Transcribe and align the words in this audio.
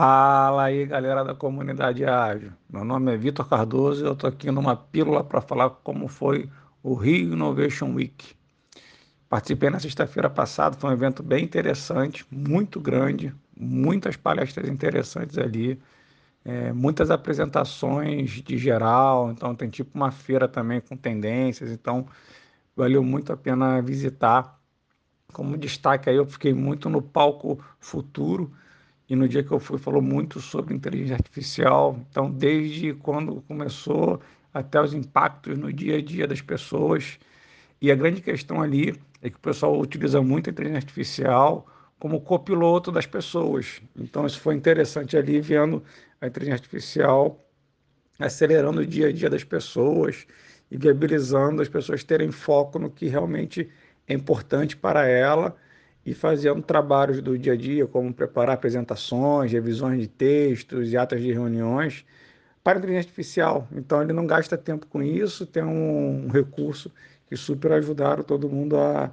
Fala 0.00 0.62
aí, 0.66 0.86
galera 0.86 1.24
da 1.24 1.34
comunidade 1.34 2.04
ágil. 2.04 2.52
Meu 2.70 2.84
nome 2.84 3.12
é 3.12 3.16
Vitor 3.16 3.48
Cardoso 3.48 4.04
e 4.04 4.06
eu 4.06 4.12
estou 4.12 4.30
aqui 4.30 4.48
numa 4.48 4.76
pílula 4.76 5.24
para 5.24 5.40
falar 5.40 5.70
como 5.70 6.06
foi 6.06 6.48
o 6.84 6.94
Rio 6.94 7.32
Innovation 7.32 7.94
Week. 7.94 8.32
Participei 9.28 9.70
na 9.70 9.80
sexta-feira 9.80 10.30
passada, 10.30 10.76
foi 10.76 10.90
um 10.90 10.92
evento 10.92 11.20
bem 11.20 11.42
interessante, 11.42 12.24
muito 12.30 12.78
grande, 12.78 13.34
muitas 13.58 14.14
palestras 14.14 14.68
interessantes 14.68 15.36
ali, 15.36 15.82
é, 16.44 16.72
muitas 16.72 17.10
apresentações 17.10 18.30
de 18.30 18.56
geral, 18.56 19.32
então 19.32 19.52
tem 19.52 19.68
tipo 19.68 19.90
uma 19.96 20.12
feira 20.12 20.46
também 20.46 20.80
com 20.80 20.96
tendências, 20.96 21.72
então 21.72 22.06
valeu 22.76 23.02
muito 23.02 23.32
a 23.32 23.36
pena 23.36 23.82
visitar. 23.82 24.60
Como 25.32 25.58
destaque 25.58 26.08
aí, 26.08 26.14
eu 26.14 26.24
fiquei 26.24 26.54
muito 26.54 26.88
no 26.88 27.02
palco 27.02 27.58
futuro, 27.80 28.54
e 29.08 29.16
no 29.16 29.28
dia 29.28 29.42
que 29.42 29.50
eu 29.50 29.58
fui 29.58 29.78
falou 29.78 30.02
muito 30.02 30.40
sobre 30.40 30.74
inteligência 30.74 31.16
artificial. 31.16 31.98
Então, 32.10 32.30
desde 32.30 32.92
quando 32.94 33.40
começou 33.42 34.20
até 34.52 34.80
os 34.80 34.92
impactos 34.92 35.56
no 35.56 35.72
dia 35.72 35.96
a 35.96 36.02
dia 36.02 36.26
das 36.26 36.40
pessoas. 36.40 37.18
E 37.80 37.90
a 37.90 37.94
grande 37.94 38.20
questão 38.20 38.60
ali 38.60 38.98
é 39.22 39.30
que 39.30 39.36
o 39.36 39.40
pessoal 39.40 39.78
utiliza 39.78 40.20
muito 40.20 40.48
a 40.48 40.52
inteligência 40.52 40.78
artificial 40.78 41.66
como 41.98 42.20
copiloto 42.20 42.92
das 42.92 43.06
pessoas. 43.06 43.80
Então, 43.96 44.26
isso 44.26 44.40
foi 44.40 44.54
interessante 44.54 45.16
ali, 45.16 45.40
vendo 45.40 45.82
a 46.20 46.26
inteligência 46.26 46.56
artificial 46.56 47.44
acelerando 48.18 48.80
o 48.80 48.86
dia 48.86 49.08
a 49.08 49.12
dia 49.12 49.30
das 49.30 49.44
pessoas 49.44 50.26
e 50.70 50.76
viabilizando 50.76 51.62
as 51.62 51.68
pessoas 51.68 52.02
terem 52.02 52.32
foco 52.32 52.78
no 52.78 52.90
que 52.90 53.06
realmente 53.06 53.70
é 54.08 54.14
importante 54.14 54.76
para 54.76 55.06
ela 55.06 55.56
e 56.10 56.14
fazendo 56.14 56.62
trabalhos 56.62 57.20
do 57.20 57.38
dia 57.38 57.52
a 57.52 57.56
dia, 57.56 57.86
como 57.86 58.12
preparar 58.14 58.54
apresentações, 58.54 59.52
revisões 59.52 60.00
de 60.00 60.08
textos 60.08 60.90
e 60.90 60.96
atas 60.96 61.20
de 61.20 61.30
reuniões 61.32 62.04
para 62.64 62.78
a 62.78 62.80
inteligência 62.80 63.08
artificial. 63.08 63.68
Então 63.72 64.00
ele 64.00 64.14
não 64.14 64.26
gasta 64.26 64.56
tempo 64.56 64.86
com 64.86 65.02
isso, 65.02 65.44
tem 65.44 65.62
um 65.62 66.28
recurso 66.28 66.90
que 67.26 67.36
super 67.36 67.72
ajudaram 67.72 68.22
todo 68.22 68.48
mundo 68.48 68.78
a, 68.78 69.10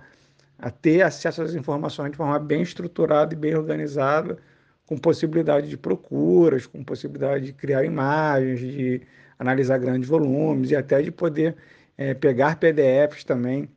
a 0.58 0.72
ter 0.72 1.02
acesso 1.02 1.42
às 1.42 1.54
informações 1.54 2.12
de 2.12 2.18
forma 2.18 2.40
bem 2.40 2.62
estruturada 2.62 3.34
e 3.34 3.38
bem 3.38 3.56
organizada, 3.56 4.38
com 4.86 4.98
possibilidade 4.98 5.68
de 5.68 5.78
procuras, 5.78 6.66
com 6.66 6.82
possibilidade 6.82 7.48
de 7.48 7.54
criar 7.54 7.84
imagens, 7.84 8.60
de 8.60 9.02
analisar 9.38 9.80
grandes 9.80 10.08
volumes 10.08 10.72
e 10.72 10.78
até 10.78 11.02
de 11.02 11.12
poder 11.12 11.58
é, 11.98 12.14
pegar 12.14 12.58
PDFs 12.58 13.26
também 13.26 13.70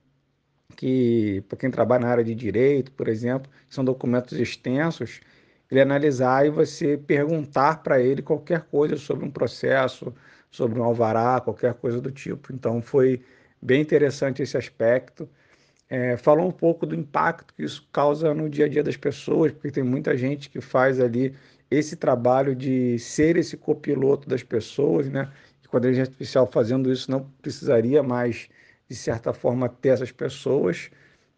que, 0.78 1.42
para 1.48 1.58
quem 1.58 1.72
trabalha 1.72 2.02
na 2.06 2.08
área 2.12 2.24
de 2.24 2.36
direito, 2.36 2.92
por 2.92 3.08
exemplo, 3.08 3.50
são 3.68 3.84
documentos 3.84 4.38
extensos, 4.38 5.20
ele 5.68 5.80
analisar 5.80 6.46
e 6.46 6.50
você 6.50 6.96
perguntar 6.96 7.82
para 7.82 8.00
ele 8.00 8.22
qualquer 8.22 8.62
coisa 8.62 8.96
sobre 8.96 9.24
um 9.26 9.30
processo, 9.30 10.14
sobre 10.52 10.78
um 10.78 10.84
alvará, 10.84 11.40
qualquer 11.40 11.74
coisa 11.74 12.00
do 12.00 12.12
tipo. 12.12 12.52
Então, 12.52 12.80
foi 12.80 13.20
bem 13.60 13.80
interessante 13.82 14.40
esse 14.40 14.56
aspecto. 14.56 15.28
É, 15.90 16.16
falou 16.16 16.46
um 16.46 16.52
pouco 16.52 16.86
do 16.86 16.94
impacto 16.94 17.52
que 17.54 17.64
isso 17.64 17.88
causa 17.92 18.32
no 18.32 18.48
dia 18.48 18.66
a 18.66 18.68
dia 18.68 18.84
das 18.84 18.96
pessoas, 18.96 19.50
porque 19.50 19.72
tem 19.72 19.82
muita 19.82 20.16
gente 20.16 20.48
que 20.48 20.60
faz 20.60 21.00
ali 21.00 21.34
esse 21.68 21.96
trabalho 21.96 22.54
de 22.54 22.98
ser 23.00 23.36
esse 23.36 23.56
copiloto 23.56 24.28
das 24.28 24.44
pessoas, 24.44 25.10
né? 25.10 25.28
E 25.64 25.66
com 25.68 25.76
a 25.76 25.80
inteligência 25.80 26.10
artificial 26.12 26.46
fazendo 26.46 26.92
isso, 26.92 27.10
não 27.10 27.24
precisaria 27.42 28.00
mais 28.00 28.48
de 28.88 28.96
certa 28.96 29.32
forma, 29.32 29.68
ter 29.68 29.90
essas 29.90 30.10
pessoas, 30.10 30.90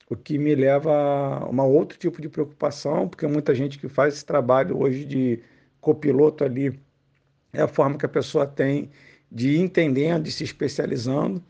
o 0.09 0.17
que 0.17 0.39
me 0.39 0.55
leva 0.55 0.93
a 0.93 1.51
um 1.51 1.61
outro 1.61 1.99
tipo 1.99 2.21
de 2.21 2.29
preocupação, 2.29 3.09
porque 3.09 3.27
muita 3.27 3.55
gente 3.55 3.79
que 3.79 3.89
faz 3.89 4.15
esse 4.15 4.25
trabalho 4.25 4.79
hoje 4.81 5.05
de 5.05 5.43
copiloto 5.81 6.45
ali 6.45 6.79
é 7.53 7.63
a 7.63 7.69
forma 7.69 7.99
que 7.99 8.07
a 8.07 8.09
pessoa 8.09 8.47
tem 8.47 8.91
de 9.31 9.51
ir 9.51 9.61
entendendo, 9.61 10.25
de 10.25 10.33
se 10.33 10.45
especializando. 10.45 11.43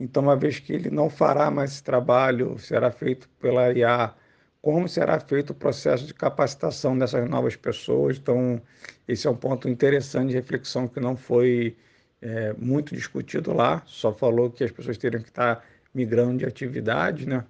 Então, 0.00 0.22
uma 0.22 0.36
vez 0.36 0.58
que 0.60 0.72
ele 0.72 0.90
não 0.90 1.10
fará 1.10 1.50
mais 1.50 1.72
esse 1.72 1.82
trabalho, 1.82 2.58
será 2.58 2.90
feito 2.90 3.28
pela 3.40 3.72
IA, 3.72 4.14
como 4.62 4.88
será 4.88 5.18
feito 5.20 5.50
o 5.50 5.54
processo 5.54 6.06
de 6.06 6.14
capacitação 6.14 6.96
dessas 6.96 7.28
novas 7.28 7.56
pessoas. 7.56 8.16
Então, 8.18 8.60
esse 9.06 9.26
é 9.26 9.30
um 9.30 9.36
ponto 9.36 9.68
interessante 9.68 10.30
de 10.30 10.34
reflexão 10.34 10.86
que 10.88 11.00
não 11.00 11.16
foi 11.16 11.76
é, 12.20 12.52
muito 12.54 12.94
discutido 12.94 13.52
lá, 13.52 13.82
só 13.86 14.12
falou 14.12 14.50
que 14.50 14.64
as 14.64 14.70
pessoas 14.70 14.98
teriam 14.98 15.22
que 15.22 15.28
estar 15.28 15.64
migrando 15.94 16.38
de 16.38 16.46
atividade, 16.46 17.26
né? 17.26 17.44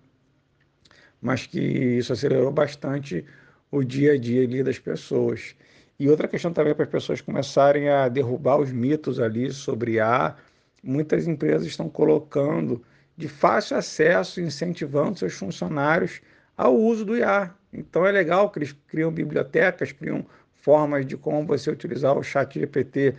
mas 1.20 1.46
que 1.46 1.60
isso 1.60 2.12
acelerou 2.12 2.50
bastante 2.50 3.24
o 3.70 3.82
dia 3.82 4.12
a 4.12 4.18
dia 4.18 4.42
ali 4.44 4.62
das 4.62 4.78
pessoas. 4.78 5.54
E 5.98 6.08
outra 6.08 6.28
questão 6.28 6.52
também 6.52 6.74
para 6.74 6.84
as 6.84 6.90
pessoas 6.90 7.20
começarem 7.20 7.88
a 7.88 8.08
derrubar 8.08 8.58
os 8.58 8.70
mitos 8.70 9.18
ali 9.18 9.50
sobre 9.52 9.92
IA, 9.92 10.36
muitas 10.82 11.26
empresas 11.26 11.66
estão 11.66 11.88
colocando 11.88 12.82
de 13.16 13.26
fácil 13.28 13.76
acesso, 13.76 14.40
incentivando 14.40 15.18
seus 15.18 15.34
funcionários 15.34 16.20
ao 16.56 16.76
uso 16.76 17.04
do 17.04 17.16
IA. 17.16 17.52
Então 17.72 18.06
é 18.06 18.12
legal 18.12 18.48
que 18.50 18.60
eles 18.60 18.72
criam 18.86 19.10
bibliotecas, 19.10 19.90
criam 19.90 20.24
formas 20.54 21.04
de 21.04 21.16
como 21.16 21.46
você 21.46 21.70
utilizar 21.70 22.16
o 22.16 22.22
chat 22.22 22.58
GPT 22.58 23.14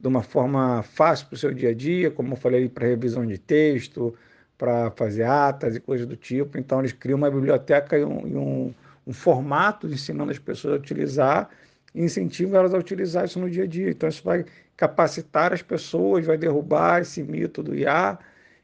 de 0.00 0.08
uma 0.08 0.22
forma 0.22 0.82
fácil 0.82 1.26
para 1.26 1.34
o 1.34 1.38
seu 1.38 1.52
dia 1.52 1.70
a 1.70 1.74
dia, 1.74 2.10
como 2.10 2.32
eu 2.32 2.36
falei, 2.36 2.68
para 2.68 2.86
revisão 2.86 3.26
de 3.26 3.38
texto, 3.38 4.16
para 4.56 4.90
fazer 4.92 5.24
atas 5.24 5.76
e 5.76 5.80
coisas 5.80 6.06
do 6.06 6.16
tipo. 6.16 6.58
Então, 6.58 6.80
eles 6.80 6.92
criam 6.92 7.18
uma 7.18 7.30
biblioteca 7.30 7.98
e 7.98 8.04
um, 8.04 8.26
e 8.26 8.36
um, 8.36 8.74
um 9.06 9.12
formato 9.12 9.86
ensinando 9.86 10.30
as 10.30 10.38
pessoas 10.38 10.74
a 10.74 10.76
utilizar 10.78 11.50
e 11.94 12.02
incentivam 12.02 12.58
elas 12.58 12.72
a 12.74 12.78
utilizar 12.78 13.24
isso 13.26 13.38
no 13.38 13.50
dia 13.50 13.64
a 13.64 13.66
dia. 13.66 13.90
Então, 13.90 14.08
isso 14.08 14.22
vai 14.24 14.44
capacitar 14.76 15.52
as 15.52 15.62
pessoas, 15.62 16.24
vai 16.24 16.38
derrubar 16.38 17.02
esse 17.02 17.22
mito 17.22 17.62
do 17.62 17.74
IA 17.74 18.18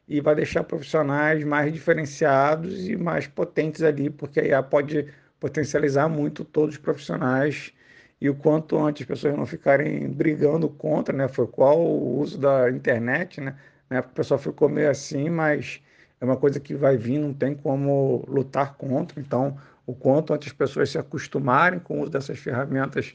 e 0.08 0.20
vai 0.20 0.34
deixar 0.34 0.64
profissionais 0.64 1.44
mais 1.44 1.72
diferenciados 1.72 2.88
e 2.88 2.96
mais 2.96 3.26
potentes 3.26 3.82
ali, 3.82 4.08
porque 4.08 4.40
a 4.40 4.44
IA 4.44 4.62
pode 4.62 5.06
potencializar 5.38 6.08
muito 6.08 6.44
todos 6.44 6.76
os 6.76 6.80
profissionais 6.80 7.72
e 8.20 8.30
o 8.30 8.34
quanto 8.34 8.78
antes 8.78 9.02
as 9.02 9.06
pessoas 9.08 9.36
não 9.36 9.46
ficarem 9.46 10.08
brigando 10.08 10.68
contra, 10.68 11.14
né? 11.14 11.28
Foi 11.28 11.46
qual 11.46 11.78
o 11.78 12.18
uso 12.18 12.38
da 12.38 12.70
internet, 12.70 13.40
né? 13.40 13.56
Na 13.90 13.98
época 13.98 14.12
o 14.12 14.16
pessoal 14.16 14.38
ficou 14.38 14.68
meio 14.68 14.90
assim, 14.90 15.28
mas 15.28 15.80
é 16.20 16.24
uma 16.24 16.36
coisa 16.36 16.58
que 16.58 16.74
vai 16.74 16.96
vir, 16.96 17.18
não 17.18 17.34
tem 17.34 17.54
como 17.54 18.24
lutar 18.26 18.74
contra. 18.76 19.20
Então, 19.20 19.56
o 19.86 19.94
quanto 19.94 20.32
antes 20.32 20.48
as 20.48 20.54
pessoas 20.54 20.90
se 20.90 20.98
acostumarem 20.98 21.78
com 21.78 21.98
o 21.98 22.02
uso 22.02 22.10
dessas 22.10 22.38
ferramentas, 22.38 23.14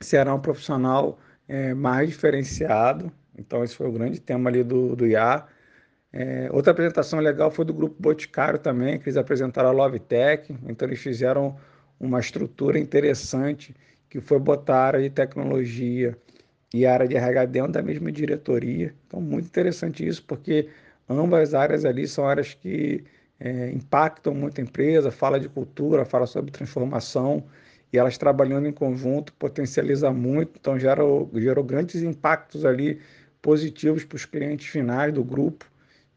será 0.00 0.34
um 0.34 0.40
profissional 0.40 1.18
é, 1.48 1.74
mais 1.74 2.08
diferenciado. 2.08 3.12
Então, 3.36 3.64
esse 3.64 3.74
foi 3.74 3.88
o 3.88 3.92
grande 3.92 4.20
tema 4.20 4.48
ali 4.48 4.62
do, 4.62 4.94
do 4.94 5.06
IA. 5.06 5.44
É, 6.12 6.48
outra 6.52 6.72
apresentação 6.72 7.20
legal 7.20 7.50
foi 7.50 7.64
do 7.64 7.74
grupo 7.74 7.96
Boticário 8.00 8.58
também, 8.58 8.98
que 8.98 9.08
eles 9.08 9.16
apresentaram 9.16 9.68
a 9.68 9.72
Love 9.72 9.98
Tech. 9.98 10.56
Então, 10.66 10.88
eles 10.88 11.00
fizeram 11.00 11.56
uma 12.00 12.20
estrutura 12.20 12.78
interessante 12.78 13.74
que 14.08 14.20
foi 14.20 14.38
botar 14.38 14.76
a 14.76 14.86
área 14.86 15.02
de 15.02 15.10
tecnologia 15.10 16.16
e 16.72 16.86
a 16.86 16.92
área 16.92 17.08
de 17.08 17.16
RH 17.16 17.46
dentro 17.46 17.72
da 17.72 17.82
mesma 17.82 18.10
diretoria. 18.12 18.94
Então, 19.06 19.20
muito 19.20 19.46
interessante 19.46 20.06
isso, 20.06 20.22
porque 20.24 20.68
ambas 21.08 21.54
áreas 21.54 21.84
ali 21.84 22.06
são 22.06 22.26
áreas 22.26 22.54
que 22.54 23.04
é, 23.40 23.70
impactam 23.70 24.34
muito 24.34 24.60
a 24.60 24.64
empresa, 24.64 25.10
fala 25.10 25.38
de 25.38 25.48
cultura, 25.48 26.04
fala 26.04 26.26
sobre 26.26 26.50
transformação, 26.50 27.44
e 27.92 27.98
elas 27.98 28.18
trabalhando 28.18 28.66
em 28.68 28.72
conjunto 28.72 29.32
potencializa 29.34 30.12
muito, 30.12 30.52
então 30.60 30.78
gerou, 30.78 31.30
gerou 31.34 31.64
grandes 31.64 32.02
impactos 32.02 32.64
ali 32.64 33.00
positivos 33.40 34.04
para 34.04 34.16
os 34.16 34.24
clientes 34.24 34.66
finais 34.66 35.12
do 35.12 35.24
grupo, 35.24 35.64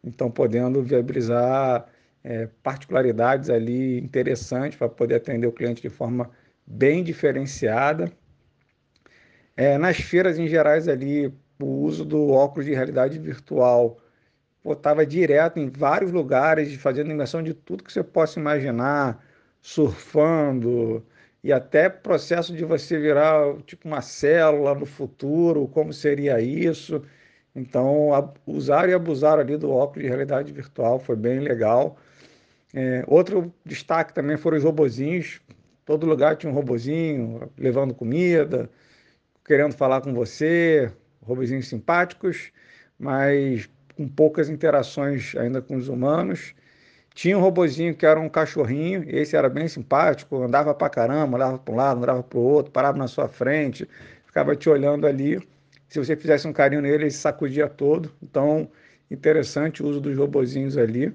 então 0.03 0.29
podendo 0.29 0.81
viabilizar 0.83 1.85
é, 2.23 2.47
particularidades 2.63 3.49
ali 3.49 3.99
interessantes 3.99 4.77
para 4.77 4.89
poder 4.89 5.15
atender 5.15 5.47
o 5.47 5.51
cliente 5.51 5.81
de 5.81 5.89
forma 5.89 6.29
bem 6.65 7.03
diferenciada. 7.03 8.11
É, 9.55 9.77
nas 9.77 9.97
feiras 9.97 10.39
em 10.39 10.47
gerais 10.47 10.87
ali, 10.87 11.33
o 11.59 11.65
uso 11.65 12.05
do 12.05 12.29
óculos 12.29 12.65
de 12.65 12.73
realidade 12.73 13.19
virtual 13.19 13.97
estava 14.65 15.05
direto 15.05 15.59
em 15.59 15.69
vários 15.69 16.11
lugares, 16.11 16.73
fazendo 16.75 17.11
imersão 17.11 17.41
de 17.41 17.53
tudo 17.53 17.83
que 17.83 17.91
você 17.91 18.03
possa 18.03 18.39
imaginar, 18.39 19.23
surfando, 19.61 21.03
e 21.43 21.51
até 21.51 21.89
processo 21.89 22.55
de 22.55 22.63
você 22.63 22.99
virar 22.99 23.55
tipo 23.65 23.87
uma 23.87 24.01
célula 24.01 24.75
no 24.75 24.85
futuro, 24.85 25.67
como 25.67 25.91
seria 25.91 26.39
isso. 26.39 27.03
Então, 27.55 28.09
usar 28.45 28.89
e 28.89 28.93
abusar 28.93 29.39
ali 29.39 29.57
do 29.57 29.71
óculos 29.71 30.03
de 30.03 30.07
realidade 30.07 30.53
virtual 30.53 30.99
foi 30.99 31.15
bem 31.15 31.39
legal. 31.39 31.97
É, 32.73 33.03
outro 33.07 33.53
destaque 33.65 34.13
também 34.13 34.37
foram 34.37 34.57
os 34.57 34.63
robozinhos. 34.63 35.41
Todo 35.85 36.05
lugar 36.05 36.37
tinha 36.37 36.51
um 36.51 36.55
robozinho 36.55 37.51
levando 37.57 37.93
comida, 37.93 38.69
querendo 39.45 39.73
falar 39.73 40.01
com 40.01 40.13
você, 40.13 40.91
robozinhos 41.21 41.67
simpáticos, 41.67 42.51
mas 42.97 43.69
com 43.95 44.07
poucas 44.07 44.49
interações 44.49 45.35
ainda 45.35 45.61
com 45.61 45.75
os 45.75 45.87
humanos. 45.87 46.53
Tinha 47.13 47.37
um 47.37 47.41
robozinho 47.41 47.93
que 47.95 48.05
era 48.05 48.19
um 48.19 48.29
cachorrinho, 48.29 49.03
esse 49.07 49.35
era 49.35 49.49
bem 49.49 49.67
simpático, 49.67 50.41
andava 50.41 50.73
pra 50.73 50.89
caramba, 50.89 51.35
andava 51.37 51.57
para 51.59 51.73
um 51.73 51.77
lado, 51.77 51.97
andava 52.01 52.23
para 52.23 52.39
o 52.39 52.41
outro, 52.41 52.71
parava 52.71 52.97
na 52.97 53.07
sua 53.07 53.27
frente, 53.27 53.87
ficava 54.25 54.55
te 54.55 54.69
olhando 54.69 55.05
ali. 55.05 55.39
Se 55.89 55.99
você 55.99 56.15
fizesse 56.15 56.47
um 56.47 56.53
carinho 56.53 56.81
nele, 56.81 57.03
ele 57.03 57.11
sacudia 57.11 57.67
todo. 57.67 58.13
Então, 58.23 58.69
interessante 59.09 59.83
o 59.83 59.87
uso 59.87 59.99
dos 59.99 60.17
robozinhos 60.17 60.77
ali. 60.77 61.13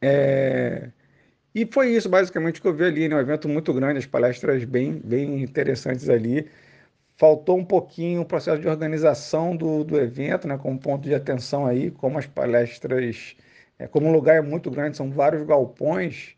É... 0.00 0.90
E 1.54 1.66
foi 1.66 1.90
isso 1.96 2.08
basicamente 2.08 2.60
que 2.60 2.68
eu 2.68 2.74
vi 2.74 2.84
ali, 2.84 3.08
né? 3.08 3.16
um 3.16 3.20
evento 3.20 3.48
muito 3.48 3.72
grande, 3.74 3.98
as 3.98 4.06
palestras 4.06 4.64
bem, 4.64 5.00
bem 5.04 5.42
interessantes 5.42 6.08
ali. 6.08 6.48
Faltou 7.16 7.58
um 7.58 7.64
pouquinho 7.64 8.22
o 8.22 8.24
processo 8.24 8.60
de 8.60 8.68
organização 8.68 9.56
do, 9.56 9.84
do 9.84 9.98
evento, 9.98 10.48
né? 10.48 10.56
como 10.58 10.78
ponto 10.78 11.02
de 11.02 11.14
atenção 11.14 11.66
aí, 11.66 11.90
como 11.90 12.18
as 12.18 12.26
palestras, 12.26 13.36
é, 13.78 13.86
como 13.88 14.08
o 14.08 14.12
lugar 14.12 14.36
é 14.36 14.40
muito 14.42 14.70
grande, 14.70 14.96
são 14.96 15.10
vários 15.10 15.44
galpões, 15.46 16.36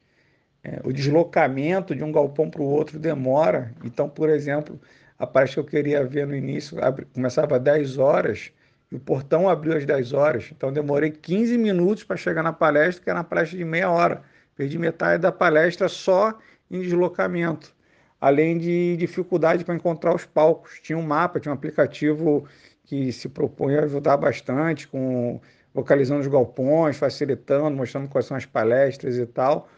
é, 0.65 0.81
o 0.85 0.93
deslocamento 0.93 1.95
de 1.95 2.05
um 2.05 2.13
galpão 2.13 2.51
para 2.51 2.63
o 2.63 2.67
outro 2.67 2.99
demora. 2.99 3.75
Então, 3.85 4.09
por 4.09 4.31
exemplo, 4.31 4.81
a 5.19 5.27
palestra 5.27 5.63
que 5.63 5.69
eu 5.69 5.71
queria 5.71 6.05
ver 6.07 6.27
no 6.27 6.35
início 6.35 6.83
abre, 6.83 7.07
começava 7.07 7.57
às 7.57 7.63
10 7.63 7.99
horas 7.99 8.53
e 8.93 8.97
o 8.97 9.01
portão 9.01 9.49
abriu 9.49 9.75
às 9.75 9.87
10 9.87 10.13
horas. 10.13 10.51
Então, 10.55 10.71
demorei 10.71 11.11
15 11.11 11.57
minutos 11.57 12.05
para 12.05 12.15
chegar 12.15 12.43
na 12.43 12.53
palestra, 12.53 13.03
que 13.03 13.09
era 13.09 13.21
uma 13.21 13.25
palestra 13.25 13.57
de 13.57 13.65
meia 13.65 13.91
hora. 13.91 14.23
Perdi 14.55 14.79
metade 14.79 15.23
da 15.23 15.33
palestra 15.33 15.89
só 15.89 16.39
em 16.71 16.83
deslocamento, 16.83 17.75
além 18.21 18.59
de 18.59 18.95
dificuldade 18.99 19.65
para 19.65 19.75
encontrar 19.75 20.15
os 20.15 20.27
palcos. 20.27 20.79
Tinha 20.83 20.99
um 20.99 21.03
mapa, 21.03 21.41
tinha 21.41 21.51
um 21.51 21.55
aplicativo 21.55 22.47
que 22.85 23.11
se 23.13 23.31
propunha 23.31 23.81
a 23.81 23.85
ajudar 23.85 24.19
bastante, 24.19 24.87
com 24.87 25.41
localizando 25.75 26.21
os 26.21 26.27
galpões, 26.27 26.99
facilitando, 26.99 27.75
mostrando 27.75 28.11
quais 28.11 28.27
são 28.27 28.37
as 28.37 28.45
palestras 28.45 29.17
e 29.17 29.25
tal. 29.25 29.71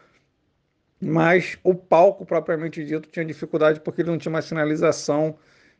Mas 0.99 1.57
o 1.63 1.73
palco 1.73 2.25
propriamente 2.25 2.83
dito 2.83 3.07
tinha 3.07 3.23
dificuldade 3.23 3.79
porque 3.79 4.01
ele 4.01 4.11
não 4.11 4.17
tinha 4.17 4.29
uma 4.29 4.41
sinalização 4.41 5.37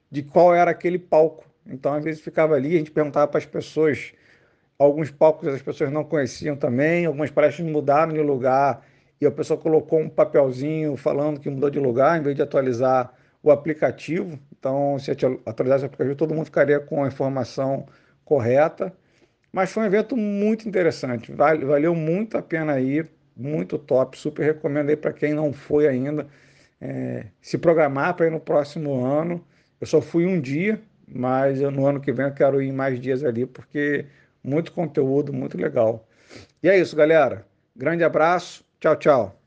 de 0.10 0.24
qual 0.24 0.56
era 0.56 0.72
aquele 0.72 0.98
palco. 0.98 1.44
Então, 1.68 1.94
às 1.94 2.04
vezes, 2.04 2.22
ficava 2.22 2.56
ali, 2.56 2.76
a 2.76 2.78
gente 2.80 2.92
perguntava 2.92 3.28
para 3.28 3.38
as 3.40 3.46
pessoas 3.46 4.14
Alguns 4.78 5.10
palcos 5.10 5.48
as 5.48 5.62
pessoas 5.62 5.92
não 5.92 6.04
conheciam 6.04 6.56
também, 6.56 7.06
algumas 7.06 7.32
palestras 7.32 7.66
mudaram 7.68 8.12
de 8.12 8.20
lugar 8.20 8.86
e 9.22 9.26
a 9.26 9.32
pessoa 9.32 9.58
colocou 9.58 10.00
um 10.00 10.10
papelzinho 10.10 10.98
falando 10.98 11.40
que 11.40 11.50
mudou 11.50 11.70
de 11.70 11.80
lugar, 11.80 12.20
em 12.20 12.24
vez 12.24 12.36
de 12.36 12.42
atualizar 12.42 13.14
o 13.42 13.52
aplicativo. 13.52 14.38
Então, 14.58 15.00
se 15.00 15.12
atualizasse 15.12 15.84
o 15.84 15.88
aplicativo, 15.88 16.16
todo 16.16 16.34
mundo 16.36 16.46
ficaria 16.46 16.80
com 16.80 17.04
a 17.06 17.08
informação 17.08 17.86
correta. 18.26 18.94
Mas 19.52 19.72
foi 19.72 19.84
um 19.84 19.86
evento 19.86 20.18
muito 20.18 20.68
interessante, 20.68 21.32
valeu 21.32 21.96
muito 21.96 22.38
a 22.38 22.42
pena 22.42 22.78
ir, 22.80 23.10
muito 23.36 23.78
top, 23.78 24.18
super 24.20 24.44
recomendo 24.44 24.90
aí 24.90 24.98
para 24.98 25.14
quem 25.14 25.34
não 25.34 25.54
foi 25.54 25.88
ainda, 25.88 26.28
é, 26.82 27.28
se 27.42 27.58
programar 27.58 28.14
para 28.16 28.28
ir 28.28 28.32
no 28.32 28.40
próximo 28.42 29.06
ano. 29.06 29.46
Eu 29.80 29.88
só 29.88 30.02
fui 30.02 30.26
um 30.26 30.42
dia, 30.42 30.82
mas 31.07 31.62
eu, 31.62 31.72
no 31.72 31.86
ano 31.88 32.02
que 32.02 32.12
vem 32.12 32.25
eu 32.28 32.34
quero 32.34 32.62
ir 32.62 32.72
mais 32.72 33.00
dias 33.00 33.24
ali, 33.24 33.46
porque 33.46 34.06
muito 34.44 34.72
conteúdo, 34.72 35.34
muito 35.34 35.57
legal. 35.57 36.07
E 36.63 36.69
é 36.69 36.78
isso, 36.80 36.96
galera. 36.96 37.46
Grande 37.75 38.04
abraço. 38.04 38.63
Tchau, 38.80 38.96
tchau. 38.98 39.42